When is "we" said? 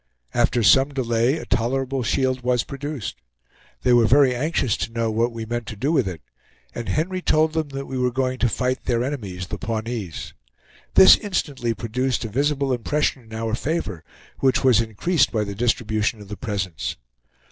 5.31-5.45, 7.85-7.99